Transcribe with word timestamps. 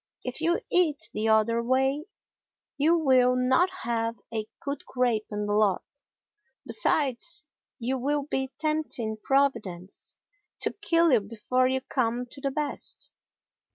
If 0.23 0.41
you 0.41 0.59
eat 0.71 1.11
the 1.13 1.29
other 1.29 1.61
way, 1.61 2.05
you 2.75 2.97
will 2.97 3.35
not 3.35 3.69
have 3.83 4.17
a 4.33 4.47
good 4.59 4.83
grape 4.83 5.27
in 5.29 5.45
the 5.45 5.53
lot. 5.53 5.83
Besides, 6.65 7.45
you 7.77 7.99
will 7.99 8.23
be 8.23 8.49
tempting 8.57 9.17
Providence 9.23 10.15
to 10.61 10.73
kill 10.73 11.11
you 11.11 11.19
before 11.21 11.67
you 11.67 11.81
come 11.81 12.25
to 12.31 12.41
the 12.41 12.49
best. 12.49 13.11